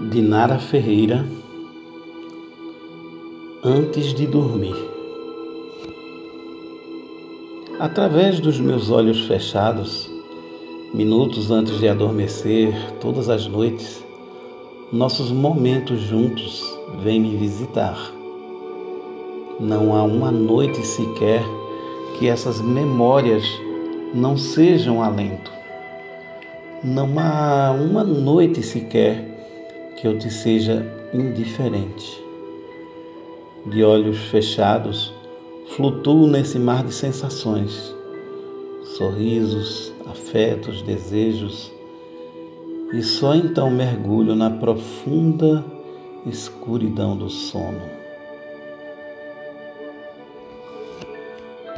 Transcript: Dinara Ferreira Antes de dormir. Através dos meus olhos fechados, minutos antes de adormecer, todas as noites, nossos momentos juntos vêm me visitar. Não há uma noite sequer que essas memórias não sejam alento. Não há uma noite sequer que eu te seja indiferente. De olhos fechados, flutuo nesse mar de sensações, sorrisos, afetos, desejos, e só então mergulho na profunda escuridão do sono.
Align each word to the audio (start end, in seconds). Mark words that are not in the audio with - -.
Dinara 0.00 0.60
Ferreira 0.60 1.26
Antes 3.64 4.14
de 4.14 4.28
dormir. 4.28 4.76
Através 7.80 8.38
dos 8.38 8.60
meus 8.60 8.92
olhos 8.92 9.26
fechados, 9.26 10.08
minutos 10.94 11.50
antes 11.50 11.80
de 11.80 11.88
adormecer, 11.88 12.72
todas 13.00 13.28
as 13.28 13.48
noites, 13.48 14.04
nossos 14.92 15.32
momentos 15.32 15.98
juntos 16.02 16.62
vêm 17.02 17.20
me 17.20 17.36
visitar. 17.36 17.98
Não 19.58 19.96
há 19.96 20.04
uma 20.04 20.30
noite 20.30 20.80
sequer 20.86 21.42
que 22.16 22.28
essas 22.28 22.60
memórias 22.60 23.44
não 24.14 24.38
sejam 24.38 25.02
alento. 25.02 25.50
Não 26.84 27.18
há 27.18 27.72
uma 27.72 28.04
noite 28.04 28.62
sequer 28.62 29.37
que 30.00 30.06
eu 30.06 30.18
te 30.18 30.30
seja 30.30 30.86
indiferente. 31.12 32.22
De 33.66 33.82
olhos 33.82 34.18
fechados, 34.28 35.12
flutuo 35.76 36.26
nesse 36.26 36.58
mar 36.58 36.84
de 36.84 36.94
sensações, 36.94 37.94
sorrisos, 38.96 39.92
afetos, 40.06 40.82
desejos, 40.82 41.72
e 42.92 43.02
só 43.02 43.34
então 43.34 43.70
mergulho 43.70 44.34
na 44.34 44.50
profunda 44.50 45.64
escuridão 46.24 47.16
do 47.16 47.28
sono. 47.28 48.07